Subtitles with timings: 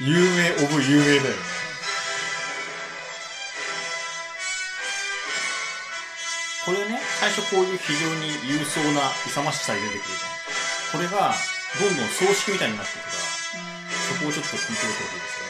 [0.00, 1.30] 有名オブ有名だよね。
[6.64, 10.30] これね最初こういう非常に勇壮な勇ましさで出てくるじゃん。
[10.92, 11.34] これが
[11.80, 13.18] どんどん葬式みたいになっていくから
[14.18, 15.41] そこをちょっと聞いておいてほしいです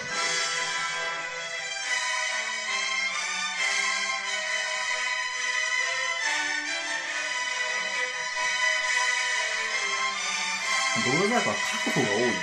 [11.05, 12.35] ドールバイクは書く方が多いね。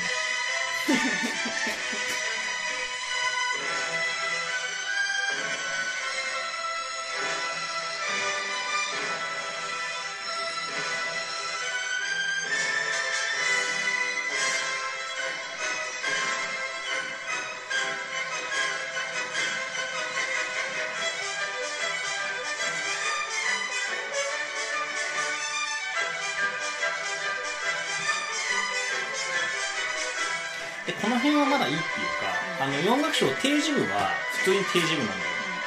[32.60, 34.12] あの、四楽章定時部は
[34.44, 35.20] 普通に定時部なんだよ。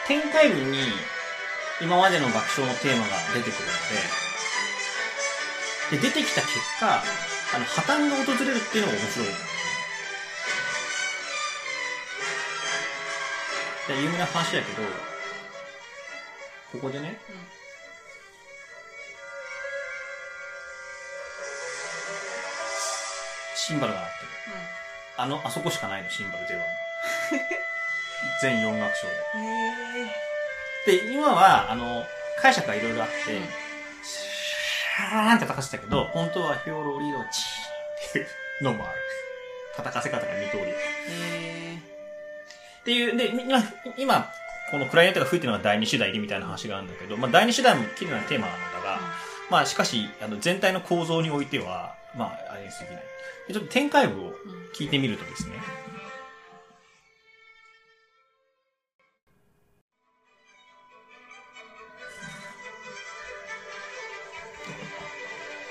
[0.06, 0.78] 展開部に
[1.80, 3.68] 今までの爆笑のテーマが出てくる
[5.90, 7.02] ので、で、出てきた結果、
[7.54, 9.52] あの、破綻が訪れるっていうのが面白いんだよね。
[13.88, 14.82] で有名な話だけど、
[16.72, 17.18] ここでね、
[23.56, 24.21] シンバルが鳴ってる。
[25.16, 26.68] あの、あそこしかないの、シンバル出番が。
[28.42, 29.06] 全四楽章
[30.86, 30.98] で。
[30.98, 32.06] で、今は、あの、
[32.40, 33.62] 解釈がいろいろあって、うん
[34.92, 38.22] シャーンって叩かせたけど、本当はヒョロリロチーってい
[38.60, 38.94] うのもある。
[39.74, 40.62] 叩かせ方が二通り。
[40.64, 43.62] へっていう、で、今、
[43.96, 44.30] 今、
[44.70, 49.00] このクライアントが吹いてるのが第二主題でみたいな話があるんだけど、まあ第二主題も綺麗なテーマなのだが、
[49.50, 53.02] まあしかし、あの、全体の構造においては、まあ、あれに過ぎない。
[53.48, 54.32] でちょっと展開部を
[54.74, 55.56] 聞いてみるとですね、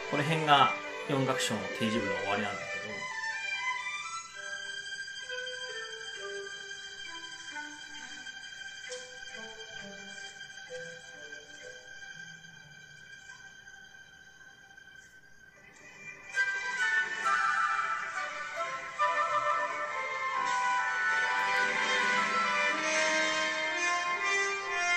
[0.09, 0.71] この辺が
[1.09, 2.70] 四楽章の定時部の終わりなんだ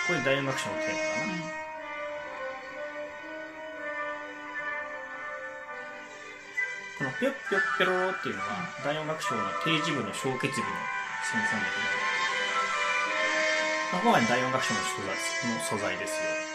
[0.06, 1.64] これ第四楽章のテーマかな。
[6.98, 11.88] このぴょっぴょっぴょろっていうのは、第四楽章の定時部の小結部のセミさんだけど、
[13.92, 15.08] まあ、ここが第四楽章の素材
[15.54, 16.53] の素材ですよ。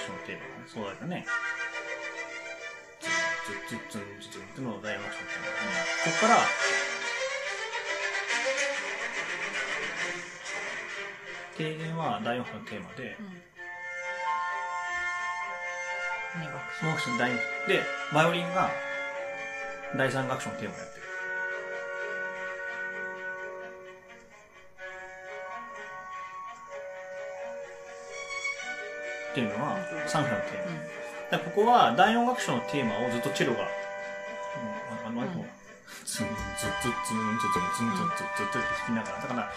[0.00, 0.16] ション
[0.66, 1.26] そうだよね。
[3.68, 6.38] ツンツンツンツンっての大アクションテーマう、ね、ここから、
[11.56, 13.22] 提言は大アクションのテーマで、う
[16.38, 16.86] ん、2楽章。
[16.92, 17.34] ークション第2
[17.68, 17.82] で、
[18.14, 18.70] バイオリンが
[19.96, 20.99] 第3楽章のテーマやって
[29.30, 30.90] っていうのは3波のテーマ。
[31.30, 33.64] だからここは第4楽章のテーマをずっとチェロが、う
[35.06, 35.44] ん、あの、あの、
[36.04, 39.52] ズンズンズンズンズンズンズンズンズンって弾きながら、だから、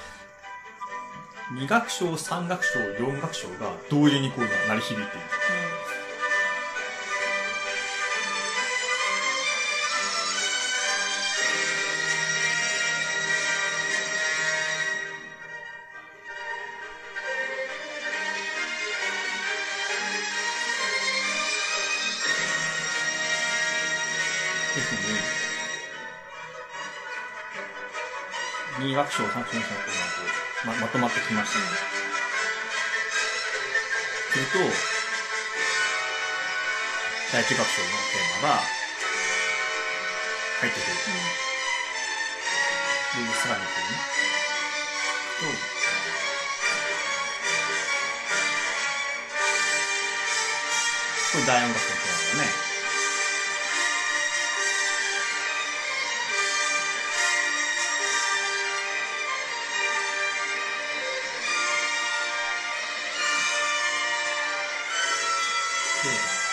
[1.51, 5.06] 2楽章、3楽章、4楽章が同時にこう鳴り響いている。
[5.06, 6.03] って
[28.93, 30.22] 2楽章、3楽章、4楽章がこ
[30.66, 31.66] うままとまってきましたね。
[34.29, 34.59] すると、
[37.34, 38.61] 第一楽章のテーマが
[40.61, 40.93] 入ってくる。
[43.17, 43.97] うんで、さらにこうね、
[45.40, 45.49] と、
[51.31, 52.63] これ第四楽章のテーマだね。
[66.03, 66.44] っいう。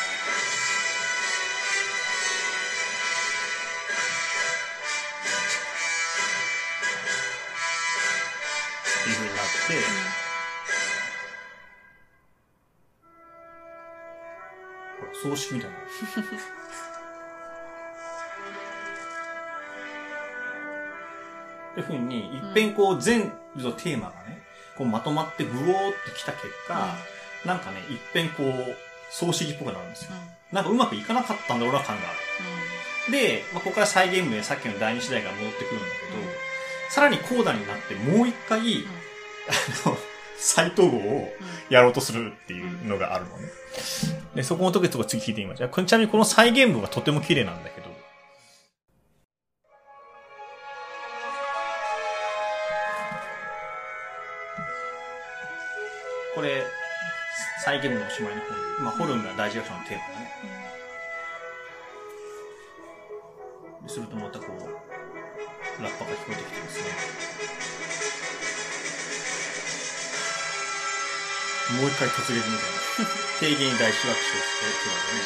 [9.17, 9.75] ふうにって、
[15.27, 15.77] うん、葬式みたいな。
[21.71, 24.43] っていうふうに、いっぺんこう全部のテーマがね、
[24.77, 26.95] こうまとまってぐおーってきた結果、
[27.45, 30.13] うん、なんかね、いっぺんこう、葬式っぽくなるんですよ。
[30.53, 32.13] なんかうまくいかなかったんだろうな感があ
[33.09, 33.13] る。
[33.13, 35.91] で、まあ、ここから再現部でさっきの第二次代が戻ってくるんだけど、
[36.91, 38.61] さらに高打になってもう一回、
[39.85, 39.97] あの、
[40.37, 41.29] 再統合を
[41.69, 43.49] やろうとするっていうのがあるのね。
[44.35, 45.85] で、そこの時とか次聞いてみましょう。
[45.85, 47.91] ちなみにこの再現部がとても綺麗なんだけど、
[56.35, 56.65] これ、
[57.63, 60.33] 再現のおしまいの方に、まあ、ホルンが大事学者のテーマだね。
[63.87, 66.85] するとまたこう、ラッパが聞こえてきてですね。
[71.81, 72.57] もう一回突撃みたいな。
[73.41, 75.21] 定義に大四楽章して、今日はね。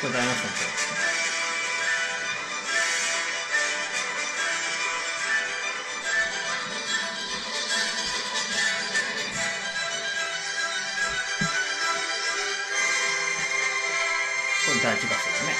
[0.00, 1.13] これ大学生のテーマですね。
[14.84, 15.56] これ第一楽章だね。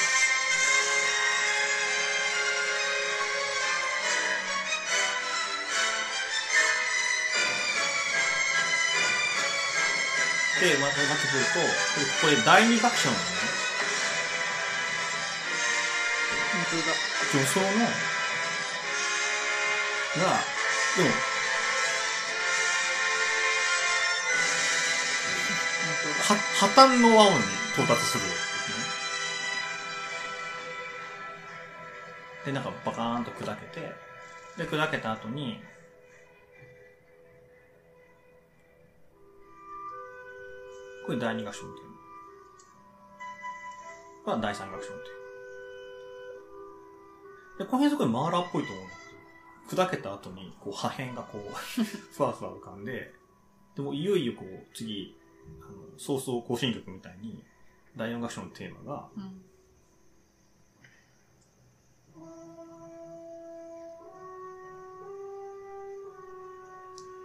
[10.61, 11.61] で、またなってくると、
[12.21, 13.25] これ第二楽章なのね。
[16.53, 16.93] 本当だ。
[17.33, 17.67] 女装の、
[20.23, 20.45] が、
[20.97, 21.11] でも、
[26.25, 27.45] 破綻の和音に
[27.75, 28.25] 到達する、
[32.45, 33.93] で、なんかバカーンと砕けて、
[34.57, 35.61] で、砕けた後に、
[41.07, 41.91] これ第二楽章のテーマ。
[44.25, 45.09] これは第三楽章のテー
[47.59, 47.65] マ。
[47.65, 51.43] で、この辺すごいマーラーっぽいと思うんだけど、砕けた後に、こう破片がこう、
[52.15, 53.15] ふわふわ浮かんで、
[53.75, 55.17] でもいよいよこう、次、
[55.61, 57.45] あの、早々行進曲みたいに、
[57.97, 59.45] 第四楽章のテーマが、うん。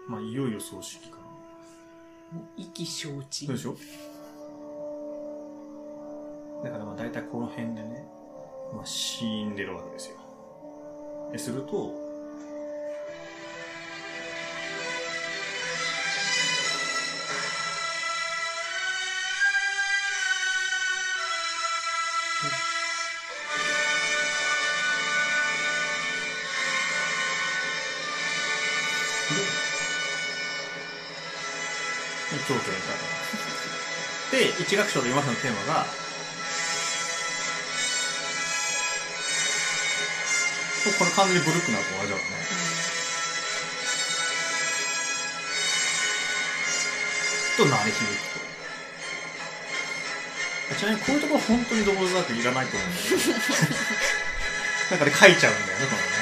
[0.10, 1.24] まあ、いよいよ葬式かな。
[2.40, 3.48] もう意気消沈。
[3.48, 3.78] そうでしょ
[6.64, 8.08] だからまあ大体この辺でね、
[8.74, 10.18] まあ死んでるわけですよ。
[11.32, 11.94] ですると、
[34.70, 35.84] 一楽章で今のテーマが、
[40.96, 42.22] これ完全にブルックなと同じだね。
[47.58, 48.14] と鳴り響く
[50.70, 50.76] と。
[50.78, 53.18] ちなみにこういうところ本当にドボルザークいらないと思うんだけど。
[54.92, 56.19] なんかで書いちゃうんだよね、このね。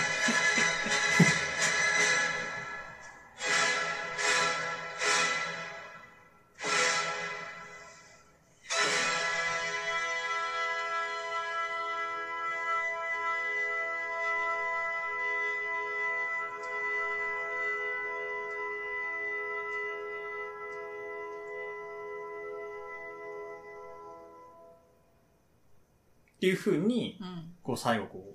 [26.47, 27.51] いう風に、うん。
[27.63, 28.33] こう最後こ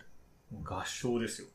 [0.53, 1.49] う、合唱ですよ。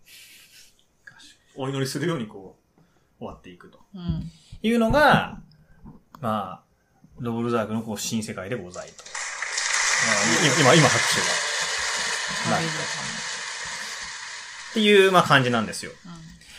[1.05, 1.61] 合唱。
[1.61, 2.81] お祈りするようにこう、
[3.19, 3.79] 終わっていくと。
[3.95, 4.31] うん。
[4.61, 5.39] いうのが、
[6.19, 6.63] まあ、
[7.19, 8.93] ドボルザークのこう新世界でございと。
[8.95, 11.25] まあ今、今、拍手が。
[14.71, 15.91] っていう、まあ感じなんですよ。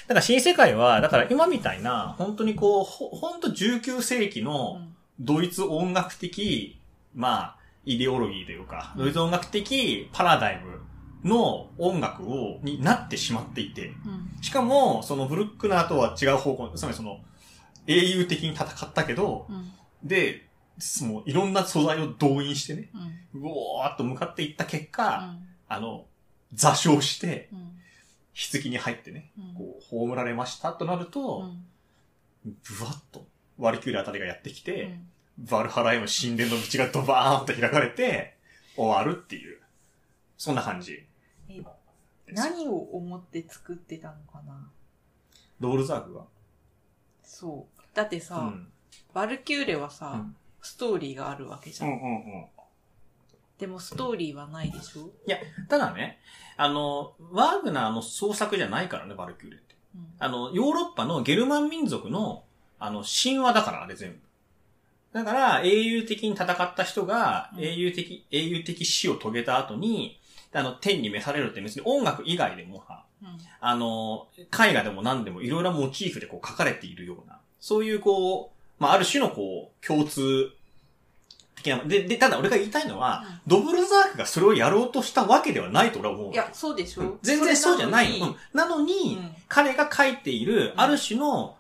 [0.09, 4.95] だから新世界は、だから今みたいな、本当にこう、ほ本当19世紀うのん。
[5.21, 6.81] ドイツ音楽的、
[7.15, 7.58] まあ、
[7.89, 10.83] イデオロギーというか、うんドイツ音楽的パラダイム
[11.29, 14.43] の音楽を、になってしまっていて、うん。
[14.43, 17.21] しかも、そのブルックナーとは違う方向、つまりその、
[17.87, 19.73] 英雄的に戦ったけど、うん。
[20.05, 20.47] で、
[20.79, 22.91] その、いろんな素材を動員してね、
[23.35, 25.49] うおーっと向かっていった結う果、ん。
[25.67, 26.05] あの、
[26.53, 27.73] 座礁して、うん。
[28.61, 31.51] 棺に入ってね、うんこう、葬られましたとなると、
[32.45, 33.27] ブワッと、
[33.59, 38.37] ワリキューレあたりがやってきて、うんバルハラへの神殿の道がドバーンと開かれて、
[38.77, 39.61] 終わるっていう、
[40.37, 41.05] そんな感じ。
[41.49, 41.63] え
[42.33, 44.69] 何を思って作ってたのかな？
[45.61, 46.23] ドールザークが？
[47.23, 47.81] そう。
[47.95, 48.69] だってさ、うん。
[49.15, 51.91] バルキューレはさ、うんストーリーがあるわけじゃん。
[51.91, 52.47] うんうんうん。
[53.59, 55.09] でもストーリーはないでしょ？
[55.69, 56.19] ただね、
[56.57, 59.77] あの、ワーグナーの創作じゃないからね、バルキューレって。
[59.95, 60.07] うん。
[60.19, 62.43] あの、ヨーロッパのゲルマン民族の、
[62.81, 64.19] あの、神話だから、あれ全部。
[65.13, 67.65] だから、英雄的に戦った人が、うん。
[67.65, 70.21] 英雄的、英雄的死を遂げた後に、
[70.53, 73.39] あの、天に召されるって別に音楽以外でもさ、うん。
[73.61, 80.51] あの、絵画でも何でもいろいろなモチーフでこう書かれているような、そういうこう、まあ、ある種のこう、共通
[81.57, 86.33] 的な、で、で、ただ俺が言いたいのは、ドブルザークがそれをやろうとしたわけではないと俺は思う。
[86.33, 87.19] いや、そうでしょ。
[87.23, 88.29] 全然そうじゃないの。
[88.29, 88.37] うん。
[88.53, 89.35] なのに、うん。
[89.49, 91.58] 彼が書いている、うんある種の、あ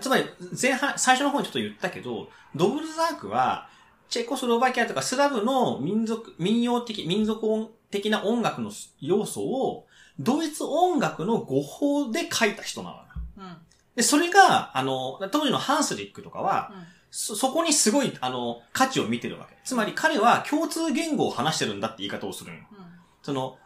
[0.00, 0.24] つまり
[0.60, 3.68] 前半、最初の方にちょっと言ったけど、ドブルザークは、
[4.08, 9.86] チェコスロバキアとかスラブの民族、民謡的、民族音的な音楽の要素を、
[10.18, 13.02] ドイツ音楽の語法で書いた人なのよ。
[13.36, 13.44] うん。
[13.44, 13.56] うん。
[13.94, 16.72] で、それが、あの、当時のハンスリックとかは、
[17.10, 19.56] そ、そこにすごい、あの、価値を見てるわけ。
[19.64, 22.64] つまり彼は共通言語を話してるんだって言い方をするのよ。
[22.72, 22.86] うん。
[23.22, 23.58] その、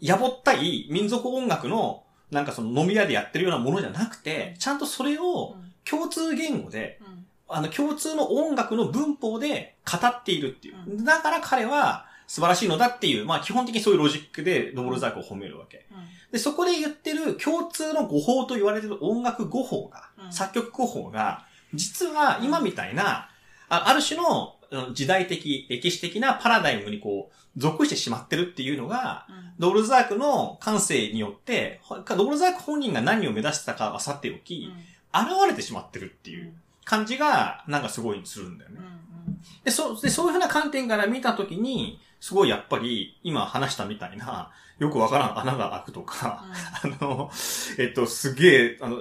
[0.00, 5.68] やぼったい民族音楽の、なんかその飲み屋でやってるようなものじゃなくて、ちゃんとそれをうん。
[5.88, 7.26] 共通言語で、うん。
[7.48, 11.00] あの共通の音楽の文法で語っているっていうう。
[11.00, 15.86] んだから彼は素晴らしいのだっていう、まあ基本的にそういうロジックでドボルザークを褒めるわけ。
[16.30, 23.30] で、そこで言ってる共通の語法と言われてる音楽語法が、うん作曲語法が、実は今みたいな、
[23.70, 24.57] あある種のうん
[24.92, 29.52] 時代的、歴史的なパラダイムにこう、属してしまってるっていうのが、うん。
[29.58, 34.70] ドブルザークの感性によって、ほドブルザーク本人が何を目指してたかはさておき、
[35.12, 36.52] 現れてしまってるっていう
[36.84, 38.84] 感じが、なんかすごいするんだよねうん。。
[38.84, 39.40] うん。
[39.64, 46.44] で、そう、で、そういうふうな観点から見たときに、すごいやっぱり、今話したみたいな、よくわからん穴が開くとか、
[46.82, 47.30] あの、
[47.78, 48.98] えっと、すげえ、あの、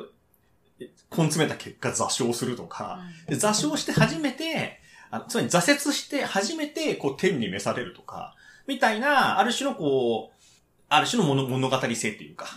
[0.80, 8.36] 根詰めた結果座礁するとか、で座礁して初めて、あのつまり挫折して初めて、こう、天に召されるとか、
[8.68, 10.38] みたいな、ある種のこう、
[10.90, 12.48] ある種の物物語性っていうか、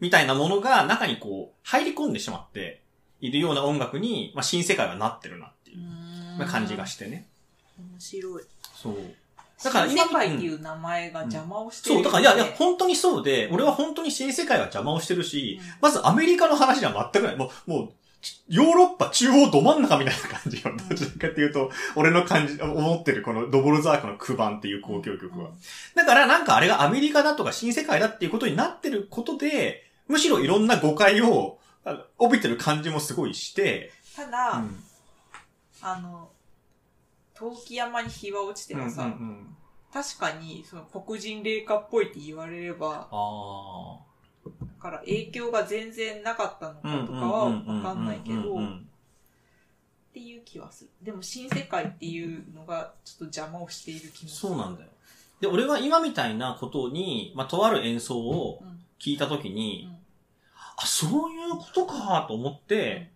[0.00, 2.82] みたいなものが中にこう、入り込んでしまって
[3.20, 7.28] いるような音楽に、まあ、新世界はなってるなっていう感じがしてね。
[7.78, 8.42] 面白い。
[8.74, 8.94] そう。
[9.62, 17.36] だか、らら今世界っていう名前が邪魔をしてる、そう、だから、いや、いや、本当にそうで、俺は本当に新世界が邪魔をしてるし、うんまずアメリカの話では全くない。
[17.36, 17.99] もう、もう、ち
[18.48, 20.72] ヨーロッパ中央ど真ん中みたいな感じよ。
[20.88, 25.50] どちらかっていうと、俺の感じ、思ってるこのドボルザークの9番っていう交響曲は。
[25.94, 31.58] だからなんかあれがアメリカだとか新世界だっていうことになってることで、むしろいろんな誤解を、
[32.18, 34.84] 帯びてる感じもすごいして、ただ、うん。
[35.80, 36.28] あの、
[37.34, 39.56] 陶器山に日は落ちてもさ、うんうんうん。
[39.92, 43.98] 確かにその黒人霊歌っぽいって言われれば、あ
[44.44, 47.00] だから影響が全然なかったのあ。
[47.00, 48.82] かとかはわかんないけど、っ
[50.12, 50.90] ていう気はする。
[51.02, 54.50] でも新世界っていうのがちょっと邪魔をしている気もする。
[54.50, 54.88] そうなんだよ。
[55.40, 58.80] で、俺は今みたいなことに、まあ、とある演奏をうん。
[58.98, 60.00] 聞いたときに、うん
[60.80, 63.10] あ、そういうことかと思って、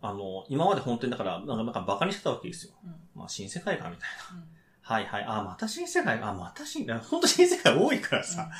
[0.00, 2.72] あの、今まで本当にだから、なんかなんかバカにしてたわけですよ。
[2.84, 2.94] うん。
[3.14, 4.44] まあ、新世界かみたいな。
[4.88, 4.94] うん。
[4.94, 5.24] はいはい。
[5.26, 8.50] あ、また新世界、あ、また新、 本当新世界多いからさ、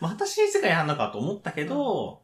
[0.00, 2.22] また新世界やんのかと思ったけど、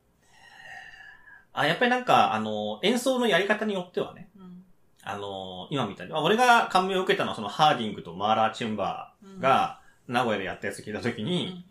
[1.52, 4.64] あ、やっぱりなんか、あの、演奏のやり方によってはね、うん。
[5.02, 11.64] あの、今みたいに、あ俺が感銘を受けたのはそのハーディングとマーラーチェンバうん、ーが名古屋でやったやつ聞いたときうに、ん、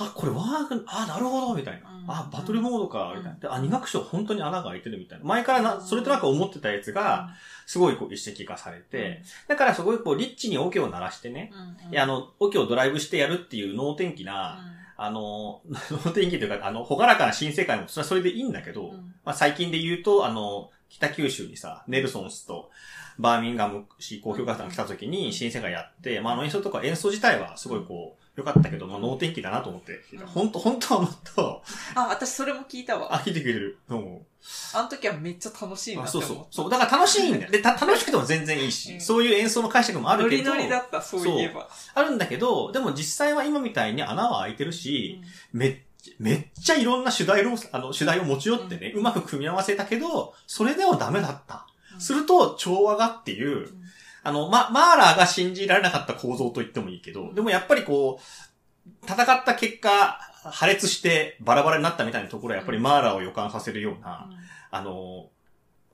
[0.00, 1.90] あ、これワーグ、あ、なるほど、みたいな。
[1.90, 2.04] うん。
[2.08, 3.18] あ、バトルモードか、うん。
[3.18, 3.38] みたいな。
[3.38, 5.24] であ、二楽章本当に穴が開いてるみたいな。
[5.24, 7.30] 前からな、それとなく思ってたやつが、
[7.66, 11.52] すごいこう一石化されて、だからすごいこうリッチにオケを鳴らしてね、
[11.90, 15.62] うん、あの、オケをドライブしてやるっていう能天気うな、ん、あの、
[16.04, 19.14] 能天気というか、あの、ほがらかな新世界もそれはそれでいいんだけど、うん。
[19.24, 22.70] まあ最近で言うと、あの、北九州にさ、ネルソンスと
[23.18, 31.62] バーミンガム市交響楽団が来た時に新世界やって、まああの演奏とか演奏自体はすごいこう、良かったけど、まあ能天気だなと思って、うん本当本当はもっと、
[31.94, 33.14] あ、私それも聞いたわ。
[33.14, 33.78] あ、聞いてくれる。
[33.88, 34.26] どうも。
[34.74, 36.06] あの時はめっちゃ楽しいな。
[36.06, 36.46] そうそう。
[36.50, 36.70] そう。
[36.70, 37.50] だから楽しいんだよ。
[37.50, 41.68] で、た楽しくても全然いいし、うんそういう演奏の解釈もあるノけど、リノリだった、そういえば。
[41.94, 45.20] あるんだけど、でも実際は今みたいに穴は開いてるし、
[45.52, 51.66] めっちゃ、めっちゃいろんな主題を、あの、主題を持ち寄ってね、うまく組み合わせたけど、それでもダメだった。
[51.70, 53.75] うんすると、調和がっていう、うん
[54.26, 60.18] あの、ま、マーラーが信じられなかった構造と言ってもいいけど、でもやっぱりこう、戦った結果、
[60.50, 64.28] 破裂してバラバラになったみたいなところはやっぱりマーラーを予感させるような、
[64.72, 65.28] あの、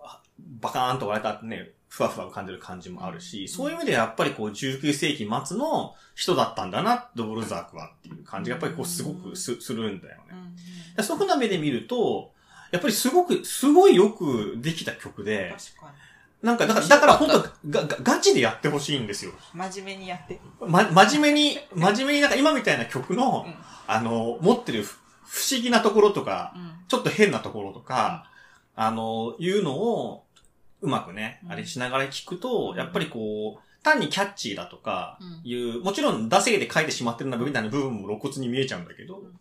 [0.01, 0.23] あ
[0.61, 3.49] バカーンと割れたね、ふわふわ感じる感じもあるし、うん。
[3.49, 10.25] そういう意味でやっぱりこう19世紀末の人だったんだな、ドボルザークはっていう感じがやっぱりこうすごくすするんだよね。
[10.31, 10.39] うん。
[10.39, 10.57] うん
[10.97, 12.33] でそういうふうな目で見ると、
[12.71, 16.12] やっぱりすごく、すごいよくできた曲で、確かに。
[16.43, 19.33] なんか、だから、だから本当が、が、ガチでやってほしいんですよ。
[19.55, 20.41] 真面目にやって。
[20.61, 23.55] ま、真面目に、真面目になんか今みたいな曲のう、ん。
[23.87, 26.73] あの、持ってる不不思議なところとか、うん。
[26.89, 28.29] ちょっと変なところとか、
[28.75, 30.27] あの、いうのを、
[30.81, 39.39] うまくね、うんあれしながら聞くとう、んやっぱりこう、単にキャッチーだとかうん、いう、もちろん、惰性で書いてしまってるなみたいな部分も露骨に見えちゃうんだけどうん、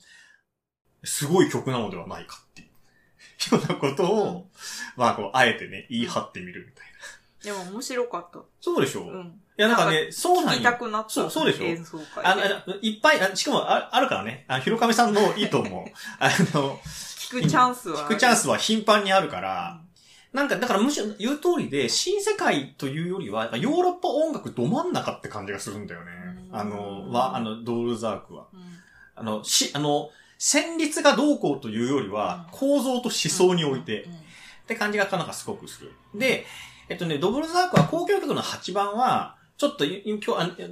[1.03, 2.67] すごい曲なのではないかっていう、
[3.51, 4.48] ようなことを、
[4.95, 7.62] まあ、こう、あえてね、言い張ってみるみたいな。
[7.63, 8.39] でも面白かった。
[8.62, 9.01] そうでしょ？
[9.01, 9.39] いうん。
[9.57, 10.77] や、なんかね、そうなん聞きたよ。
[10.77, 11.10] くなった。
[11.10, 11.65] そうそうでしょ？
[11.65, 12.21] 演奏会で。
[12.24, 15.86] あの、あのいっぱい、あしかもあ、あるからね、あひろかめさんのいいと思う。
[16.19, 16.77] あの、
[17.17, 18.03] 聞くチャンスは。
[18.03, 19.91] 聞くチャンスは頻繁にあるから、うん
[20.31, 26.12] なんか、だからむしろ言う通りで、新世界というよりは、ヨーロッパ音楽ど真ん中って感じがするんだよね。
[26.50, 28.45] うんあの、は、あの、ドールザークは。
[28.53, 28.62] うん
[29.13, 30.10] あの、し、あの、
[30.41, 32.57] 旋律がどうこうというよりは、うん。
[32.57, 34.21] 構造と思想において、うん
[34.62, 35.91] って感じがなんかすごくする。
[36.15, 36.45] で、
[36.89, 39.86] えっとね、ドブルザークは公共曲の8番は、ちょっと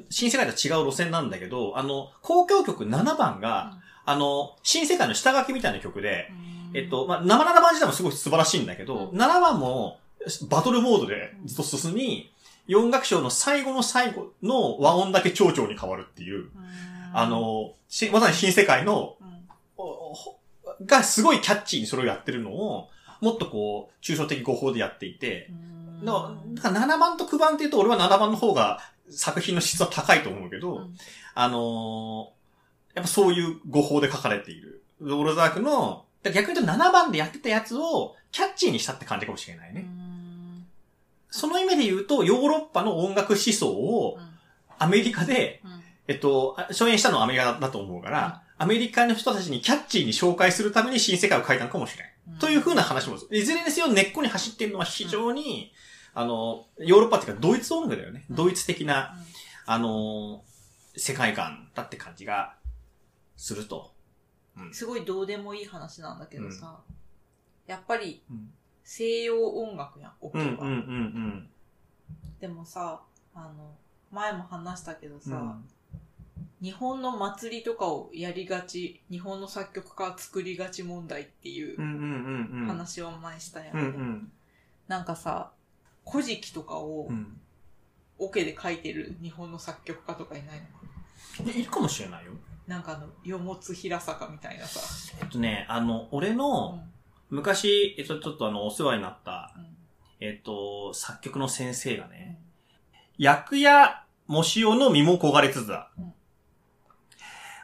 [0.09, 6.29] 新世界とは違う路線なんだけど、あの、公共曲7番が、あの、新世界の下書きみたいな曲で、
[6.71, 6.77] うん。
[6.77, 9.19] えっと、まあ、生7番自体もすごい素晴らしいんだけど、うん。
[9.19, 9.99] 7番も
[10.49, 12.31] バトルモードでずっと進み、
[12.67, 16.49] 4楽章の最後の最後の和音だけ長調に変わるっていう、うん。
[17.13, 19.17] あ、の、しまさに新世界の、
[20.89, 22.89] がすごいキャッチーにそれをやってるのを、
[23.21, 25.47] もっとこう、抽象的語法でやっていて、
[26.01, 26.05] うん。
[26.05, 26.35] だか
[26.69, 30.97] らだから7番と9番って言うと、俺は7番の方が作品の質は高いと思うけど、うん。
[31.35, 32.39] あのー
[32.95, 34.83] やっぱそういう語法で書かれている。
[35.01, 39.81] ドールザークの、逆に言うと7番でやってたやつをキャッチーにしたって感じかもしれないね。
[39.81, 40.65] うん。
[41.29, 44.17] その意味で言うと、ヨーロッパの音楽思想を
[44.77, 45.81] アメリカで、うん。
[46.07, 52.13] えっと、あ初演したのはアメリカだと思うから、アメリカの人たちにキャッチーに紹介するために新世界を書いたのかもしれない。
[52.33, 55.73] うんという風な話も、いずれにせよ根っこに走っているのは非常に、
[56.13, 58.25] あの、ヨーロッパっていうかドイツ音楽だよね。
[58.29, 59.23] うんドイツ的な、うん
[59.65, 60.43] あの、
[60.95, 62.55] 世界観だって感じが
[63.35, 63.93] すると。
[64.57, 66.79] うんすごいどうでもいい話なんだけどさ、
[67.65, 68.51] やっぱりうん
[68.83, 70.43] 西洋音楽やん、オケは。
[70.43, 71.49] うんうんうん
[72.39, 73.01] でもさ、
[73.33, 73.75] あの、
[74.11, 75.69] 前も話したけどさ、うん。
[76.61, 82.67] 日本の祭りとかをやりがち、日本の作曲家は作りがち問題っていううんうんうんうん。
[82.67, 84.31] 話を前したやん、うんうん。
[84.87, 85.51] なんかさ、
[86.09, 87.39] 古事記とかをうん。
[88.21, 90.65] オケで書いてる日本の作曲家とかいないの
[91.45, 92.33] かいいるかもしれないよ。
[92.67, 94.81] なんかあの、よもつ平坂みたいなさ。
[95.21, 96.91] えっとね、あの、俺うの、ん
[97.29, 99.65] 昔、えっと、ちょっとあの、お世話になった、うん
[100.19, 102.41] えっと、作曲の先生がね、
[103.17, 105.89] 役やもしおの身も焦がれつつだ。
[105.97, 106.08] うん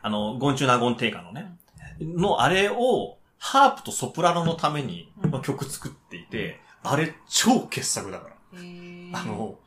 [0.06, 1.58] あの、ゴンチュナゴンテイカのね、
[2.00, 8.36] のあれを、ハープとソプラノのために曲作っていて、あれ超傑作だから。
[8.54, 9.58] あの、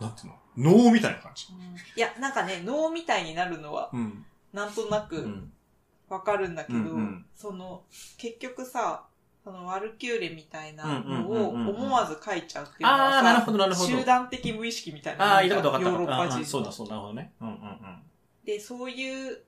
[0.00, 0.72] なんていうの？
[0.72, 1.48] 能みたいな感じ。
[1.50, 4.24] うんいや、なんかね、能みたいになるのは、うん。
[4.54, 5.52] なんとなくうん。
[6.08, 7.82] わかるんだけど、うんうんその、
[8.16, 9.04] 結局さ、
[9.44, 15.98] そのワルキューレみたいなのうんを思わず書いちゃうっていうのはさ、なるほどなるほど集団的無意識みたいなああ、いたこと分かった。
[15.98, 17.32] ヨーロッパ人そうだ、そうだ、なるほどね。
[17.42, 18.02] うんうんうん。
[18.46, 19.38] で、そういう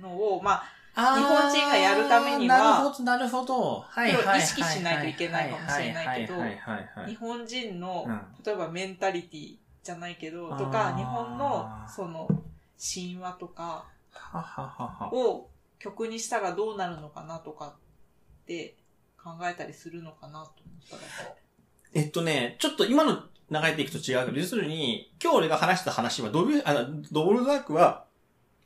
[0.00, 0.62] のを、ま
[0.94, 3.80] あ、日本人がやるためにはなるほど、なるほど。
[3.80, 4.12] はい。
[4.12, 6.34] 意識しないといけないかもしれないけど
[7.06, 12.28] 日本人の、うん例えばメンタリティじゃないけど、とあか、ー日本の、その、
[12.78, 13.86] 神話とか。
[15.12, 18.76] を曲にしたらどうなるのかなとかって
[19.22, 21.34] 考えたりするのかなと思ったら。
[21.94, 28.04] えっとね、ちょっと今の流れていくと違うけど、要するに、今日俺が話した話は、ドビュあのドボルザークは、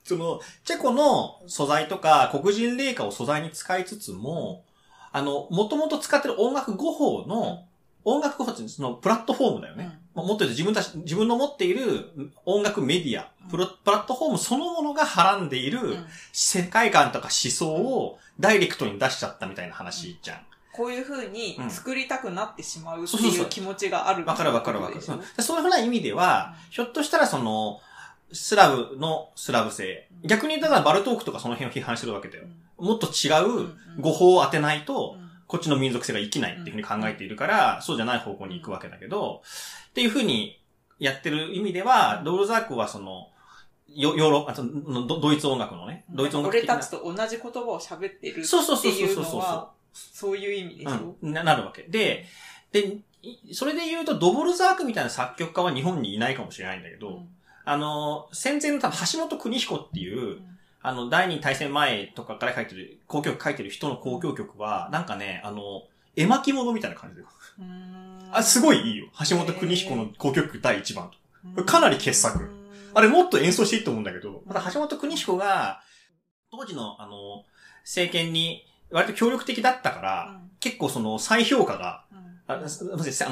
[0.08, 4.64] その、チェコの素材とか、黒人霊歌を素材に使いつつも、
[5.12, 7.64] あの、もともと使ってる音楽語法の、
[8.04, 9.98] 音楽語法ってそのプラットフォームだよね。
[10.14, 12.10] まあもっと言うと自分たち、自分の持っている
[12.46, 16.06] 音楽メディア、プロプラットフォームそのものがはらんでいるうん。
[16.32, 20.40] 世界観とか思想をダイレクトに出しちゃったみたいな話じゃん。
[20.72, 21.70] こういう風にうん。
[21.70, 25.02] 作りたくなってしまうっていう気持ちがあるわかるわかるわかる。
[25.42, 27.80] そういうふうな意味では、ひょっとしたらその、
[28.32, 30.08] スラブのスラブ性。
[30.24, 32.44] 逆に言ったらバルトークとかその辺を批判してるわけだよ。
[32.76, 33.30] もっと違
[33.64, 39.42] う語法を当てないと、こっちの民族性が生きないっていうふうに考えているから、そうじゃない方向に行くわけだけど、
[39.88, 40.60] っていうふうに
[40.98, 43.28] やってる意味では、ドールザークはその、
[43.88, 51.84] ヨヨーロッパ、ドドイツ音楽のね、ドイツ音楽俺たちと同じ言葉を喋ってるそうそうっていうそうそうそうそうのは、そういう意味でしょ、うん、ななるわけ。
[51.84, 52.26] で、
[52.70, 57.28] で、いそれで言うと、ドボルザークみたいな作曲家は日本にいないかもしれないんだけど、うん
[57.68, 60.58] あの、戦前の多分橋本邦彦っていう、うん。
[60.80, 65.82] ああの、第二次大戦前とかから書いてる、交響曲書いてる人の交響曲は、なんかね、あの、
[66.16, 67.28] 絵巻物みたいな感じだよ。
[67.58, 68.28] うーん。
[68.32, 69.08] あ、すごいいいよ。
[69.28, 71.10] 橋本邦彦の交響曲第1番
[71.56, 71.64] と。
[71.64, 72.42] かなり傑作。
[72.42, 72.70] うん。
[72.94, 75.82] あれもっと演奏していいと思うんだけど、また橋本邦彦が、
[76.50, 77.44] 当時の、あの、
[77.82, 80.50] 政権に割と協力的だったから、うん。
[80.60, 82.04] 結構その再評価が、
[82.50, 82.66] あの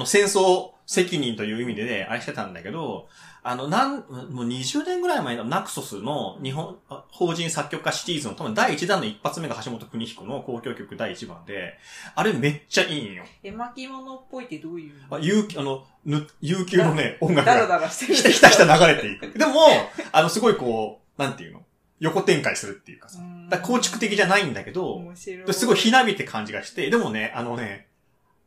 [0.04, 3.08] 戦争責任という意味でね、あれしてたんだけど、
[3.48, 3.98] あの、なん、
[4.30, 11.78] もう20年ぐらい前のナクソスの日本、あ法人作曲家シリーズの多分第1弾の一発目が橋本邦彦の交響曲第1番で、
[12.16, 13.24] あれめっちゃいいんよ。
[13.44, 14.92] 絵巻物っぽいってどういう？
[15.10, 18.14] あ、悠久、あの、ぬ、悠久のね、音楽がダラしてる。
[18.16, 19.38] ひたひたひた流れていく。
[19.38, 19.52] でも、
[20.10, 21.62] あの、すごいこう、なんていうの？
[21.98, 23.20] 横展開するっていうかさ。
[23.20, 25.46] うんだ構築的じゃないんだけど、面白い。
[25.46, 27.85] ですごいひなびて感じがして、でもね、あのね、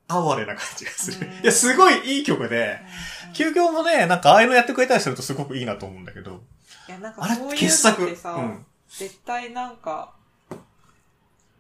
[0.10, 1.28] 哀れな感じがする。
[1.28, 1.34] うん。
[1.34, 2.80] いや、すごいいい曲で、
[3.28, 3.34] うん。
[3.34, 6.42] 休業もね、なんかああいうのやってくれたりするとすごくいいなと思うんだけど、
[6.88, 8.66] いや、なんかあれそういうのってさ、ん。
[8.90, 10.14] 絶対なんか、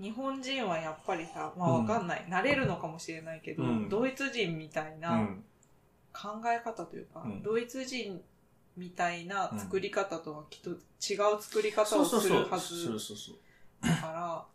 [0.01, 3.89] 日本人はやっぱりさ、まあわかんない、慣れるのかもしれないけど、うん。
[3.89, 5.43] ドイツ人みたいうなん。
[6.11, 7.43] 考え方というか、うん。
[7.43, 8.21] ドイツ人
[8.75, 12.27] みたいな作り方とはきっと違う作り方をす。
[12.27, 13.35] るはそうずそうそう。
[13.81, 14.45] だから、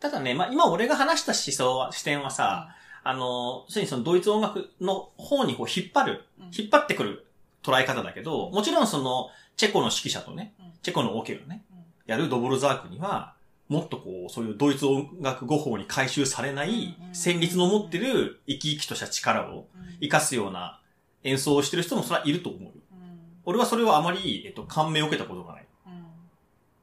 [0.00, 2.68] ただね、まあ今俺が話した思想は、視点はさ、
[3.02, 6.44] あの、すでにそのドイツ音楽の方にこう引っ張る、うん。
[6.46, 7.26] 引っ張ってくる
[7.62, 10.72] 捉え方だけど、もちろんその、チェコの指揮者とね、うん。
[10.82, 11.84] チェコのオケをね、うん。
[12.06, 13.34] やるドボルザークには、
[13.68, 19.94] もっとこう、そういうドイツ音楽語法に回収されないうん、旋律の持ってる生き生きとした力をうん。
[20.00, 20.80] 活かすような
[21.22, 22.70] 演奏をしてる人もそれはいると思うよ。
[22.92, 23.18] うん。
[23.44, 25.66] 俺はそれはあまり、えっと、感銘を受けたことがない。
[25.86, 25.92] うん。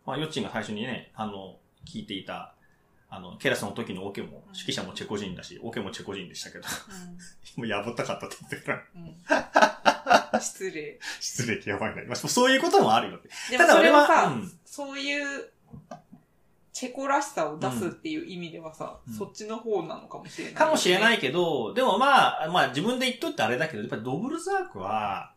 [0.05, 2.53] まあ、ヨッチンが最初にね、あの、聞いていた、
[3.15, 6.65] あの、ケラスの時のオケも、指揮者もチェコ人だし、オケもチェコ人でしたけど、
[7.57, 10.99] もうやぼったかったって言って失礼。
[11.19, 12.01] 失礼やばいな。
[12.05, 13.29] まあ、そういうこともあるよって。
[13.51, 15.51] でもそれをさ、うんそういう、
[16.71, 20.53] チェコらしさを出すっていう意味ではさ、うんそっちの方なのかもしれない、。
[20.55, 25.35] かもしれないいけど、でもまあ、まあ自分で言っとってあれだけど、やっぱりドブルザークは、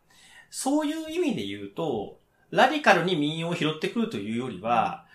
[0.48, 5.06] そういう意味で言うと、ラディカルに民謡を拾ってくるというよりは、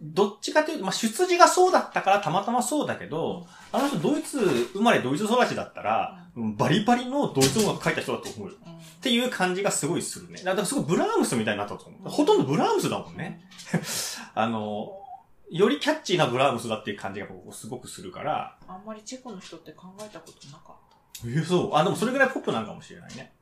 [0.00, 4.38] どっちかというと、まあ出自がそうだったからたまたまそうだけど、あの人ドイツ
[4.74, 8.54] 生まれドイツ育ちだったら、うんバリバリのドイツ音楽書いた人だと思うよ。
[8.66, 10.40] うんっていう感じがすごいするね。
[10.42, 12.08] だからすごいブラームスみたいになったと思う。
[12.08, 13.40] ほとんどブラームスだもんね。。
[14.34, 15.00] あの、
[15.48, 20.76] よりキャッチーなブラームスだっていう感じが僕すごくするから、あんまりチェコの人って考えたことなかっ
[21.24, 21.74] えそう。
[21.74, 23.32] あ、でもそれぐらいポップなのかもしれないね。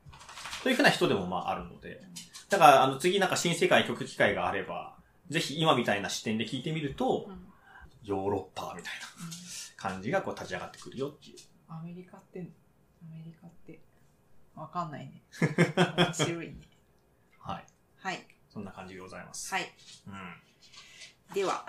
[0.61, 2.01] というふうな人でもまああるので。
[2.49, 4.94] だから、あの、次なんか新世界曲機会があれば、
[5.29, 7.45] ぜひ今みたいな視点で聞いてみるとた。、うん
[8.05, 9.07] ヨーロッパみたいな
[9.75, 11.37] 感じがこう立ち上がってくるよっていう。
[11.67, 12.41] アメリカって、ア
[13.11, 13.79] メリカって、
[14.55, 15.23] わかんないね。
[15.97, 16.55] 面白いね。
[17.39, 17.65] はい。
[17.97, 18.27] はい。
[18.49, 19.53] そんな感じでございます。
[19.53, 19.73] はい。
[20.07, 21.33] うん。
[21.33, 21.65] では、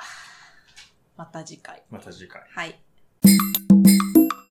[1.16, 1.82] また次回。
[1.90, 2.42] また次回。
[2.50, 2.78] はい。